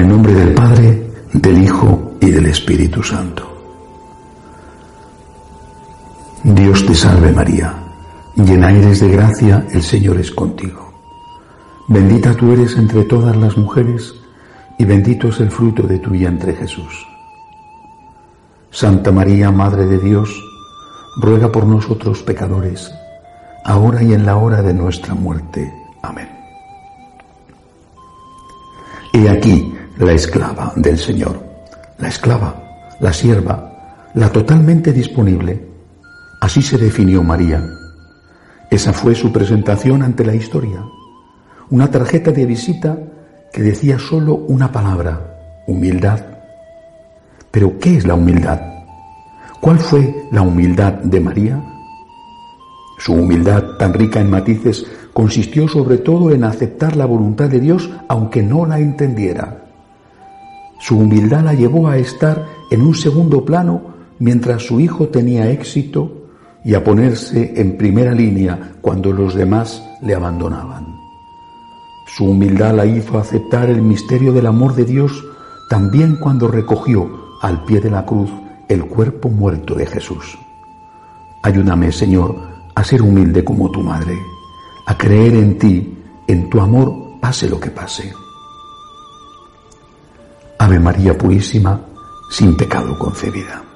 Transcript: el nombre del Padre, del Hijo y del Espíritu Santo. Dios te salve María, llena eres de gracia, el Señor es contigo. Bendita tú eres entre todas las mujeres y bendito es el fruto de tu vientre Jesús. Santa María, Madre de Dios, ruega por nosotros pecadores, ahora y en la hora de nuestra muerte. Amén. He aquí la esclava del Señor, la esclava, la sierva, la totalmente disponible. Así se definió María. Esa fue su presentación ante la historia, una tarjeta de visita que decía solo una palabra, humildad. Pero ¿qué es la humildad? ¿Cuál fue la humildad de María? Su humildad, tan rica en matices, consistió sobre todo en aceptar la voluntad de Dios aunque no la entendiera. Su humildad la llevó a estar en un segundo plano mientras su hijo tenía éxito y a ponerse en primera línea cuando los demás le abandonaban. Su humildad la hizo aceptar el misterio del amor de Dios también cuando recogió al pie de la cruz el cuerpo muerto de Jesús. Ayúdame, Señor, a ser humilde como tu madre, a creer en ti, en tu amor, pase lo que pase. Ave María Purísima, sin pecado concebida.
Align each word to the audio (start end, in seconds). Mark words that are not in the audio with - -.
el 0.00 0.08
nombre 0.08 0.32
del 0.32 0.54
Padre, 0.54 1.10
del 1.34 1.62
Hijo 1.62 2.12
y 2.22 2.30
del 2.30 2.46
Espíritu 2.46 3.02
Santo. 3.02 3.46
Dios 6.42 6.86
te 6.86 6.94
salve 6.94 7.30
María, 7.32 7.74
llena 8.34 8.72
eres 8.72 9.00
de 9.00 9.10
gracia, 9.10 9.66
el 9.72 9.82
Señor 9.82 10.18
es 10.18 10.30
contigo. 10.30 10.90
Bendita 11.88 12.34
tú 12.34 12.50
eres 12.52 12.76
entre 12.76 13.04
todas 13.04 13.36
las 13.36 13.58
mujeres 13.58 14.14
y 14.78 14.86
bendito 14.86 15.28
es 15.28 15.40
el 15.40 15.50
fruto 15.50 15.82
de 15.82 15.98
tu 15.98 16.10
vientre 16.10 16.54
Jesús. 16.54 17.06
Santa 18.70 19.12
María, 19.12 19.50
Madre 19.50 19.84
de 19.84 19.98
Dios, 19.98 20.34
ruega 21.20 21.52
por 21.52 21.66
nosotros 21.66 22.22
pecadores, 22.22 22.90
ahora 23.66 24.02
y 24.02 24.14
en 24.14 24.24
la 24.24 24.36
hora 24.36 24.62
de 24.62 24.72
nuestra 24.72 25.12
muerte. 25.12 25.70
Amén. 26.02 26.28
He 29.12 29.28
aquí 29.28 29.74
la 30.04 30.12
esclava 30.12 30.72
del 30.76 30.96
Señor, 30.98 31.38
la 31.98 32.08
esclava, 32.08 32.54
la 33.00 33.12
sierva, 33.12 34.08
la 34.14 34.30
totalmente 34.32 34.92
disponible. 34.94 35.62
Así 36.40 36.62
se 36.62 36.78
definió 36.78 37.22
María. 37.22 37.62
Esa 38.70 38.94
fue 38.94 39.14
su 39.14 39.30
presentación 39.30 40.02
ante 40.02 40.24
la 40.24 40.34
historia, 40.34 40.82
una 41.68 41.90
tarjeta 41.90 42.30
de 42.32 42.46
visita 42.46 42.98
que 43.52 43.60
decía 43.62 43.98
solo 43.98 44.36
una 44.36 44.72
palabra, 44.72 45.64
humildad. 45.66 46.20
Pero 47.50 47.78
¿qué 47.78 47.96
es 47.98 48.06
la 48.06 48.14
humildad? 48.14 48.58
¿Cuál 49.60 49.78
fue 49.80 50.14
la 50.32 50.40
humildad 50.40 50.94
de 50.94 51.20
María? 51.20 51.62
Su 52.98 53.12
humildad, 53.14 53.76
tan 53.78 53.92
rica 53.92 54.18
en 54.20 54.30
matices, 54.30 54.86
consistió 55.12 55.68
sobre 55.68 55.98
todo 55.98 56.30
en 56.30 56.44
aceptar 56.44 56.96
la 56.96 57.04
voluntad 57.04 57.50
de 57.50 57.60
Dios 57.60 57.90
aunque 58.08 58.42
no 58.42 58.64
la 58.64 58.78
entendiera. 58.78 59.66
Su 60.80 60.96
humildad 60.98 61.44
la 61.44 61.52
llevó 61.52 61.88
a 61.88 61.98
estar 61.98 62.46
en 62.70 62.80
un 62.80 62.94
segundo 62.94 63.44
plano 63.44 63.82
mientras 64.18 64.62
su 64.62 64.80
hijo 64.80 65.08
tenía 65.08 65.50
éxito 65.50 66.22
y 66.64 66.72
a 66.72 66.82
ponerse 66.82 67.52
en 67.60 67.76
primera 67.76 68.12
línea 68.14 68.76
cuando 68.80 69.12
los 69.12 69.34
demás 69.34 69.82
le 70.00 70.14
abandonaban. 70.14 70.86
Su 72.06 72.24
humildad 72.30 72.74
la 72.74 72.86
hizo 72.86 73.18
aceptar 73.18 73.68
el 73.68 73.82
misterio 73.82 74.32
del 74.32 74.46
amor 74.46 74.74
de 74.74 74.86
Dios 74.86 75.22
también 75.68 76.16
cuando 76.16 76.48
recogió 76.48 77.10
al 77.42 77.62
pie 77.66 77.80
de 77.82 77.90
la 77.90 78.06
cruz 78.06 78.30
el 78.66 78.86
cuerpo 78.86 79.28
muerto 79.28 79.74
de 79.74 79.84
Jesús. 79.84 80.38
Ayúdame, 81.42 81.92
Señor, 81.92 82.34
a 82.74 82.82
ser 82.84 83.02
humilde 83.02 83.44
como 83.44 83.70
tu 83.70 83.82
madre, 83.82 84.16
a 84.86 84.96
creer 84.96 85.34
en 85.34 85.58
ti, 85.58 85.94
en 86.26 86.48
tu 86.48 86.58
amor, 86.58 86.90
pase 87.20 87.50
lo 87.50 87.60
que 87.60 87.68
pase. 87.68 88.10
Ave 90.60 90.78
María 90.78 91.16
Purísima, 91.16 91.72
sin 92.28 92.54
pecado 92.54 92.96
concebida. 92.98 93.69